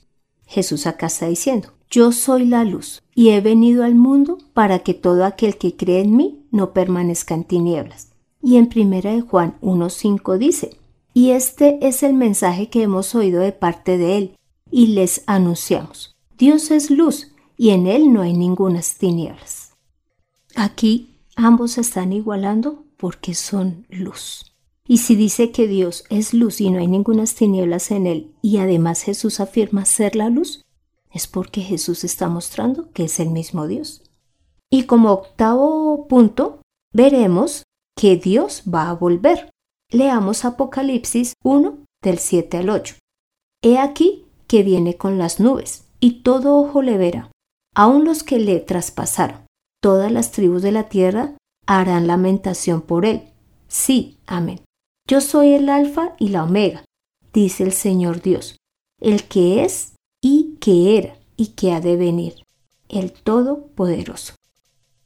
Jesús 0.48 0.88
acá 0.88 1.05
está 1.05 1.27
diciendo, 1.27 1.69
yo 1.88 2.12
soy 2.12 2.45
la 2.45 2.63
luz 2.63 3.03
y 3.13 3.29
he 3.29 3.41
venido 3.41 3.84
al 3.84 3.93
mundo 3.93 4.39
para 4.55 4.79
que 4.79 4.95
todo 4.95 5.24
aquel 5.25 5.57
que 5.57 5.75
cree 5.75 6.01
en 6.01 6.17
mí 6.17 6.48
no 6.50 6.74
permanezca 6.74 7.36
en 7.36 7.43
tinieblas. 7.43 8.10
Y 8.41 8.55
en 8.57 8.65
primera 8.67 9.12
de 9.12 9.22
Juan 9.22 9.57
1.5 9.62 10.39
dice, 10.39 10.77
y 11.13 11.29
este 11.29 11.77
es 11.88 12.01
el 12.01 12.15
mensaje 12.15 12.69
que 12.69 12.81
hemos 12.81 13.13
oído 13.13 13.39
de 13.39 13.51
parte 13.51 14.00
de 14.00 14.17
él 14.17 14.36
y 14.72 14.88
les 14.88 15.22
anunciamos. 15.27 16.15
Dios 16.39 16.72
es 16.72 16.89
luz 16.89 17.31
y 17.55 17.69
en 17.69 17.86
él 17.86 18.12
no 18.12 18.24
hay 18.24 18.34
ninguna 18.34 18.81
tinieblas. 18.98 19.64
Aquí 20.55 21.19
ambos 21.35 21.77
están 21.77 22.13
igualando 22.13 22.85
porque 22.95 23.35
son 23.35 23.85
luz. 23.89 24.55
Y 24.88 25.00
si 25.00 25.15
dice 25.15 25.51
que 25.51 25.67
Dios 25.67 26.05
es 26.09 26.33
luz 26.33 26.62
y 26.62 26.69
no 26.69 26.79
hay 26.79 26.88
ninguna 26.88 27.25
tinieblas 27.25 27.91
en 27.91 28.07
él, 28.07 28.31
y 28.41 28.57
además 28.57 29.01
Jesús 29.01 29.41
afirma 29.41 29.83
ser 29.83 30.15
la 30.15 30.29
luz, 30.29 30.63
es 31.12 31.27
porque 31.27 31.62
Jesús 31.62 32.03
está 32.03 32.29
mostrando 32.29 32.89
que 32.91 33.05
es 33.05 33.19
el 33.19 33.31
mismo 33.31 33.67
Dios. 33.67 34.03
Y 34.69 34.83
como 34.83 35.12
octavo 35.12 36.07
punto, 36.07 36.62
veremos 36.93 37.63
que 37.97 38.15
Dios 38.15 38.63
va 38.74 38.89
a 38.89 38.93
volver. 38.93 39.50
Leamos 39.89 40.45
Apocalipsis 40.45 41.33
1 41.43 41.79
del 42.01 42.19
7 42.19 42.57
al 42.57 42.69
8. 42.69 42.95
He 43.62 43.77
aquí 43.77 44.25
que 44.47 44.63
viene 44.63 44.95
con 44.95 45.17
las 45.17 45.39
nubes, 45.39 45.85
y 46.00 46.21
todo 46.21 46.57
ojo 46.57 46.81
le 46.81 46.97
verá, 46.97 47.31
aun 47.74 48.05
los 48.05 48.24
que 48.24 48.39
le 48.39 48.59
traspasaron. 48.59 49.45
Todas 49.86 50.12
las 50.12 50.32
tribus 50.32 50.63
de 50.63 50.72
la 50.72 50.89
tierra 50.89 51.38
harán 51.68 52.08
lamentación 52.08 52.82
por 52.82 53.06
él. 53.06 53.22
Sí, 53.68 54.18
amén. 54.25 54.62
Yo 55.08 55.22
soy 55.22 55.54
el 55.54 55.70
alfa 55.70 56.15
y 56.18 56.30
la 56.30 56.44
omega, 56.44 56.84
dice 57.32 57.62
el 57.62 57.72
Señor 57.72 58.24
Dios, 58.24 58.58
el 59.00 59.25
que 59.25 59.63
es 59.63 59.94
y 60.24 60.56
que 60.60 60.98
era 60.98 61.20
y 61.38 61.50
que 61.50 61.72
ha 61.72 61.82
de 61.82 61.98
venir, 61.98 62.34
el 62.89 63.12
Todopoderoso. 63.12 64.34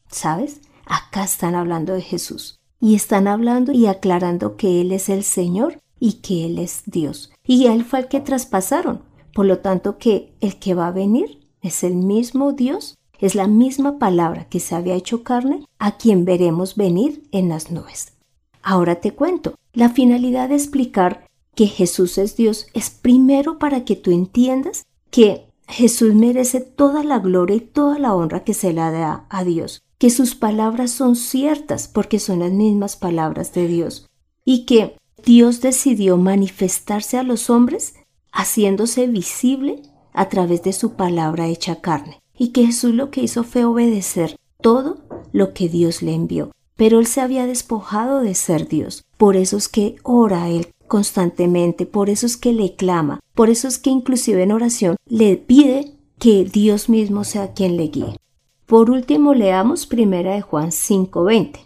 ¿Sabes? 0.09 0.62
Acá 0.86 1.25
están 1.25 1.55
hablando 1.55 1.91
de 1.91 2.01
Jesús 2.01 2.55
y 2.79 2.95
están 2.95 3.27
hablando 3.27 3.74
y 3.74 3.86
aclarando 3.86 4.55
que 4.55 4.79
Él 4.79 4.93
es 4.93 5.09
el 5.09 5.25
Señor 5.25 5.81
y 6.00 6.21
que 6.21 6.45
Él 6.45 6.57
es 6.57 6.83
Dios. 6.86 7.33
Y 7.43 7.65
Él 7.65 7.83
fue 7.83 8.00
el 8.00 8.07
que 8.07 8.21
traspasaron. 8.21 9.01
Por 9.33 9.45
lo 9.45 9.59
tanto, 9.59 9.98
que 9.98 10.38
el 10.39 10.57
que 10.57 10.74
va 10.74 10.88
a 10.88 10.91
venir 10.91 11.41
es 11.62 11.83
el 11.83 11.95
mismo 11.95 12.53
Dios, 12.53 12.95
es 13.19 13.35
la 13.35 13.47
misma 13.47 13.99
palabra 13.99 14.45
que 14.45 14.59
se 14.59 14.75
había 14.75 14.95
hecho 14.95 15.23
carne, 15.23 15.65
a 15.77 15.97
quien 15.97 16.25
veremos 16.25 16.75
venir 16.75 17.23
en 17.31 17.49
las 17.49 17.71
nubes. 17.71 18.13
Ahora 18.61 18.95
te 18.95 19.11
cuento, 19.11 19.55
la 19.73 19.89
finalidad 19.89 20.49
de 20.49 20.55
explicar 20.55 21.27
que 21.55 21.67
Jesús 21.67 22.17
es 22.17 22.35
Dios 22.35 22.67
es 22.73 22.89
primero 22.89 23.59
para 23.59 23.83
que 23.83 23.95
tú 23.95 24.11
entiendas 24.11 24.85
que 25.11 25.47
Jesús 25.67 26.15
merece 26.15 26.61
toda 26.61 27.03
la 27.03 27.19
gloria 27.19 27.57
y 27.57 27.61
toda 27.61 27.99
la 27.99 28.15
honra 28.15 28.43
que 28.43 28.53
se 28.53 28.73
le 28.73 28.81
da 28.81 29.25
a 29.29 29.43
Dios, 29.43 29.81
que 29.97 30.09
sus 30.09 30.35
palabras 30.35 30.91
son 30.91 31.15
ciertas 31.15 31.88
porque 31.88 32.19
son 32.19 32.39
las 32.39 32.51
mismas 32.51 32.95
palabras 32.95 33.53
de 33.53 33.67
Dios 33.67 34.07
y 34.45 34.65
que 34.65 34.97
Dios 35.25 35.61
decidió 35.61 36.17
manifestarse 36.17 37.17
a 37.17 37.23
los 37.23 37.49
hombres 37.49 37.95
haciéndose 38.31 39.07
visible 39.07 39.81
a 40.13 40.29
través 40.29 40.63
de 40.63 40.73
su 40.73 40.93
palabra 40.93 41.47
hecha 41.47 41.81
carne 41.81 42.19
y 42.39 42.48
que 42.48 42.65
Jesús 42.65 42.96
lo 42.96 43.12
que 43.12 43.22
hizo 43.22 43.43
fue 43.43 43.65
obedecer 43.65 44.36
todo 44.62 44.98
lo 45.31 45.53
que 45.53 45.69
Dios 45.69 46.01
le 46.01 46.15
envió. 46.15 46.51
Pero 46.75 47.00
él 47.00 47.05
se 47.05 47.22
había 47.22 47.46
despojado 47.46 48.22
de 48.22 48.34
ser 48.34 48.67
Dios. 48.67 49.03
Por 49.17 49.36
eso 49.36 49.58
es 49.58 49.67
que 49.67 49.98
ora 50.01 50.50
él 50.50 50.69
constantemente, 50.88 51.86
por 51.86 52.10
eso 52.10 52.25
es 52.25 52.38
que 52.38 52.53
le 52.53 52.75
clama, 52.75 53.19
por 53.36 53.50
eso 53.50 53.67
es 53.67 53.77
que 53.77 53.91
inclusive 53.91 54.41
en 54.41 54.51
oración 54.51 54.96
le 55.05 55.38
pide 55.38 55.93
que 56.17 56.46
Dios 56.46 56.89
mismo 56.89 57.24
sea 57.24 57.53
quien 57.53 57.77
le 57.77 57.89
guíe. 57.89 58.17
Por 58.65 58.89
último, 58.89 59.34
leamos 59.34 59.86
primera 59.86 60.34
de 60.34 60.41
Juan 60.41 60.72
5:20. 60.72 61.60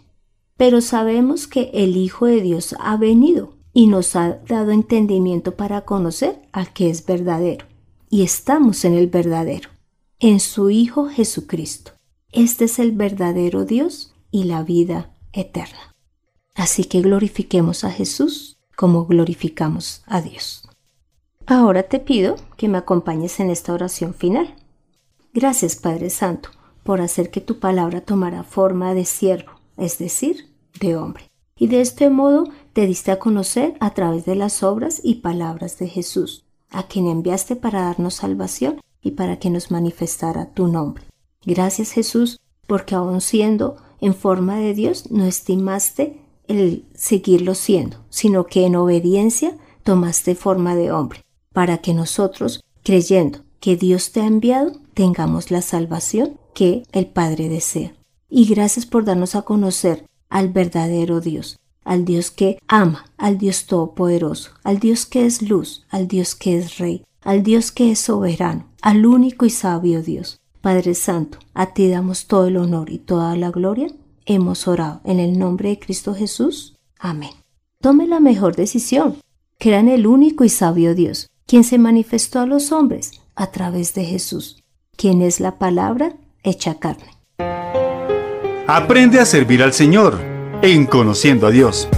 Pero 0.56 0.80
sabemos 0.80 1.46
que 1.46 1.70
el 1.74 1.96
Hijo 1.96 2.26
de 2.26 2.40
Dios 2.40 2.74
ha 2.78 2.96
venido 2.96 3.54
y 3.72 3.88
nos 3.88 4.14
ha 4.16 4.38
dado 4.46 4.70
entendimiento 4.70 5.56
para 5.56 5.82
conocer 5.82 6.42
al 6.52 6.72
que 6.72 6.90
es 6.90 7.04
verdadero. 7.04 7.66
Y 8.08 8.22
estamos 8.22 8.84
en 8.84 8.94
el 8.94 9.08
verdadero, 9.08 9.68
en 10.20 10.40
su 10.40 10.70
Hijo 10.70 11.08
Jesucristo. 11.08 11.92
Este 12.32 12.64
es 12.66 12.78
el 12.78 12.92
verdadero 12.92 13.64
Dios 13.64 14.14
y 14.30 14.44
la 14.44 14.62
vida 14.62 15.10
eterna. 15.32 15.94
Así 16.54 16.84
que 16.84 17.00
glorifiquemos 17.00 17.84
a 17.84 17.90
Jesús 17.90 18.58
como 18.76 19.06
glorificamos 19.06 20.02
a 20.06 20.20
Dios. 20.20 20.68
Ahora 21.46 21.84
te 21.84 21.98
pido 21.98 22.36
que 22.56 22.68
me 22.68 22.78
acompañes 22.78 23.38
en 23.40 23.50
esta 23.50 23.72
oración 23.72 24.14
final. 24.14 24.54
Gracias 25.32 25.76
Padre 25.76 26.10
Santo 26.10 26.50
por 26.84 27.00
hacer 27.00 27.30
que 27.30 27.40
tu 27.40 27.58
palabra 27.58 28.00
tomara 28.00 28.44
forma 28.44 28.94
de 28.94 29.04
siervo, 29.04 29.52
es 29.76 29.98
decir, 29.98 30.54
de 30.80 30.96
hombre. 30.96 31.30
Y 31.56 31.68
de 31.68 31.80
este 31.80 32.10
modo 32.10 32.44
te 32.72 32.86
diste 32.86 33.10
a 33.10 33.18
conocer 33.18 33.74
a 33.80 33.90
través 33.94 34.24
de 34.24 34.34
las 34.34 34.62
obras 34.62 35.00
y 35.02 35.16
palabras 35.16 35.78
de 35.78 35.88
Jesús, 35.88 36.44
a 36.70 36.84
quien 36.84 37.06
enviaste 37.06 37.56
para 37.56 37.82
darnos 37.82 38.14
salvación 38.14 38.80
y 39.04 39.12
para 39.12 39.38
que 39.38 39.50
nos 39.50 39.70
manifestara 39.70 40.46
tu 40.46 40.66
nombre. 40.66 41.04
Gracias 41.44 41.92
Jesús, 41.92 42.40
porque 42.66 42.96
aun 42.96 43.20
siendo 43.20 43.76
en 44.00 44.14
forma 44.14 44.56
de 44.56 44.74
Dios, 44.74 45.10
no 45.12 45.24
estimaste 45.24 46.20
el 46.48 46.84
seguirlo 46.94 47.54
siendo, 47.54 47.98
sino 48.10 48.46
que 48.46 48.66
en 48.66 48.74
obediencia 48.74 49.56
tomaste 49.84 50.34
forma 50.34 50.74
de 50.74 50.90
hombre 50.90 51.20
para 51.52 51.78
que 51.78 51.94
nosotros, 51.94 52.64
creyendo 52.82 53.40
que 53.60 53.76
Dios 53.76 54.12
te 54.12 54.20
ha 54.20 54.26
enviado, 54.26 54.72
tengamos 54.92 55.50
la 55.50 55.62
salvación 55.62 56.38
que 56.52 56.82
el 56.92 57.06
Padre 57.06 57.48
desea. 57.48 57.94
Y 58.28 58.46
gracias 58.46 58.86
por 58.86 59.04
darnos 59.04 59.34
a 59.36 59.42
conocer 59.42 60.06
al 60.28 60.48
verdadero 60.48 61.20
Dios, 61.20 61.58
al 61.84 62.04
Dios 62.04 62.30
que 62.30 62.58
ama, 62.66 63.06
al 63.16 63.38
Dios 63.38 63.66
todopoderoso, 63.66 64.50
al 64.64 64.80
Dios 64.80 65.06
que 65.06 65.26
es 65.26 65.42
luz, 65.42 65.86
al 65.90 66.08
Dios 66.08 66.34
que 66.34 66.58
es 66.58 66.78
rey, 66.78 67.04
al 67.24 67.42
Dios 67.42 67.72
que 67.72 67.90
es 67.90 67.98
soberano, 67.98 68.66
al 68.82 69.06
único 69.06 69.44
y 69.44 69.50
sabio 69.50 70.02
Dios. 70.02 70.40
Padre 70.60 70.94
Santo, 70.94 71.38
a 71.54 71.74
ti 71.74 71.88
damos 71.88 72.26
todo 72.26 72.46
el 72.46 72.56
honor 72.56 72.90
y 72.90 72.98
toda 72.98 73.36
la 73.36 73.50
gloria. 73.50 73.88
Hemos 74.26 74.68
orado 74.68 75.00
en 75.04 75.20
el 75.20 75.38
nombre 75.38 75.70
de 75.70 75.78
Cristo 75.78 76.14
Jesús. 76.14 76.76
Amén. 76.98 77.32
Tome 77.80 78.06
la 78.06 78.20
mejor 78.20 78.56
decisión. 78.56 79.16
Crea 79.58 79.80
en 79.80 79.88
el 79.88 80.06
único 80.06 80.44
y 80.44 80.48
sabio 80.48 80.94
Dios 80.94 81.28
quien 81.46 81.64
se 81.64 81.78
manifestó 81.78 82.40
a 82.40 82.46
los 82.46 82.72
hombres 82.72 83.12
a 83.34 83.50
través 83.50 83.92
de 83.94 84.04
Jesús, 84.04 84.62
quien 84.96 85.20
es 85.20 85.40
la 85.40 85.58
palabra 85.58 86.14
hecha 86.42 86.78
carne. 86.78 87.10
Aprende 88.66 89.20
a 89.20 89.26
servir 89.26 89.62
al 89.62 89.74
Señor 89.74 90.18
en 90.62 90.86
conociendo 90.86 91.46
a 91.46 91.50
Dios. 91.50 91.88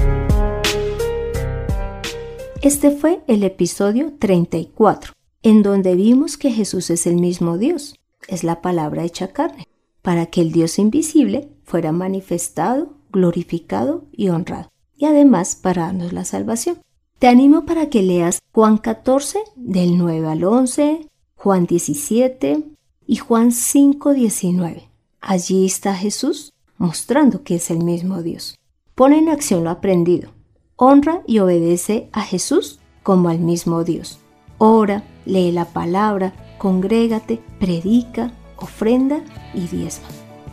Este 2.61 2.90
fue 2.90 3.21
el 3.28 3.45
episodio 3.45 4.14
34, 4.18 5.12
en 5.46 5.62
donde 5.62 5.94
vimos 5.94 6.36
que 6.36 6.50
Jesús 6.50 6.90
es 6.90 7.06
el 7.06 7.18
mismo 7.18 7.56
Dios, 7.56 7.94
es 8.26 8.42
la 8.42 8.62
palabra 8.62 9.04
hecha 9.04 9.28
carne, 9.28 9.68
para 10.02 10.26
que 10.26 10.40
el 10.40 10.50
Dios 10.50 10.76
invisible 10.76 11.48
fuera 11.62 11.92
manifestado, 11.92 12.94
glorificado 13.12 14.06
y 14.10 14.30
honrado, 14.30 14.72
y 14.96 15.04
además 15.04 15.54
para 15.54 15.82
darnos 15.82 16.12
la 16.12 16.24
salvación. 16.24 16.80
Te 17.20 17.28
animo 17.28 17.64
para 17.64 17.88
que 17.90 18.02
leas 18.02 18.40
Juan 18.50 18.76
14 18.78 19.38
del 19.54 19.96
9 19.98 20.26
al 20.26 20.42
11, 20.42 21.08
Juan 21.36 21.66
17 21.66 22.64
y 23.06 23.16
Juan 23.16 23.52
5, 23.52 24.14
19. 24.14 24.90
Allí 25.20 25.64
está 25.64 25.94
Jesús 25.94 26.52
mostrando 26.76 27.44
que 27.44 27.54
es 27.54 27.70
el 27.70 27.84
mismo 27.84 28.24
Dios. 28.24 28.58
Pone 28.96 29.18
en 29.18 29.28
acción 29.28 29.62
lo 29.62 29.71
aprendido. 29.71 30.30
Honra 30.75 31.23
y 31.25 31.38
obedece 31.38 32.08
a 32.10 32.23
Jesús 32.23 32.80
como 33.04 33.28
al 33.28 33.38
mismo 33.38 33.84
Dios. 33.84 34.18
Ora, 34.58 35.04
lee 35.26 35.52
la 35.52 35.67
palabra, 35.67 36.32
congrégate, 36.56 37.43
predica, 37.58 38.30
ofrenda 38.56 39.21
y 39.52 39.67
diezma. 39.67 40.06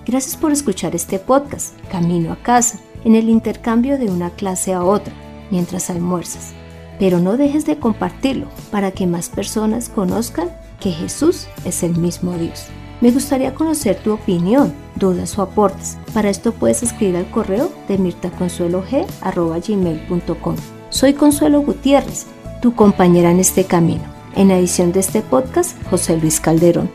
Gracias 0.06 0.36
por 0.36 0.52
escuchar 0.52 0.94
este 0.96 1.20
podcast, 1.20 1.80
Camino 1.90 2.34
a 2.34 2.36
casa, 2.36 2.80
en 3.06 3.16
el 3.16 3.30
intercambio 3.30 3.98
de 3.98 4.10
una 4.10 4.32
clase 4.32 4.74
a 4.74 4.84
otra 4.84 5.14
mientras 5.50 5.90
almuerzas. 5.90 6.52
Pero 7.00 7.20
no 7.20 7.38
dejes 7.38 7.66
de 7.66 7.78
compartirlo 7.78 8.48
para 8.72 8.92
que 8.92 9.08
más 9.08 9.30
personas 9.30 9.88
conozcan 9.90 10.50
que 10.80 10.92
Jesús 10.92 11.48
es 11.64 11.82
el 11.84 11.96
mismo 11.98 12.38
Dios. 12.38 12.66
Me 13.02 13.12
gustaría 13.12 13.54
conocer 13.54 13.98
tu 13.98 14.14
opinión, 14.14 14.74
dudas 14.96 15.38
o 15.38 15.42
aportes. 15.42 15.98
Para 16.14 16.30
esto 16.30 16.54
puedes 16.54 16.82
escribir 16.84 17.18
al 17.18 17.30
correo 17.30 17.70
de 17.88 17.98
mirtaconsuelog.com. 17.98 20.56
Soy 20.90 21.14
Consuelo 21.14 21.62
Gutiérrez, 21.62 22.28
tu 22.62 22.74
compañera 22.76 23.32
en 23.32 23.40
este 23.40 23.66
camino. 23.66 24.12
En 24.36 24.50
edición 24.50 24.91
de 24.91 25.00
este 25.00 25.22
podcast, 25.22 25.78
José 25.89 26.17
Luis 26.17 26.39
Calderón. 26.39 26.89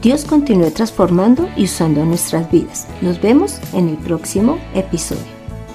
Dios 0.00 0.24
continúe 0.24 0.70
transformando 0.70 1.48
y 1.56 1.64
usando 1.64 2.04
nuestras 2.04 2.50
vidas. 2.50 2.86
Nos 3.02 3.20
vemos 3.20 3.60
en 3.74 3.88
el 3.88 3.96
próximo 3.96 4.58
episodio. 4.74 5.22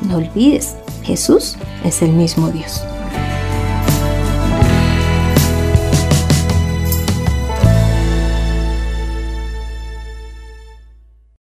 No 0.02 0.18
olvides, 0.18 0.76
Jesús 1.04 1.56
es 1.84 2.02
el 2.02 2.14
mismo 2.14 2.50
Dios. 2.50 2.84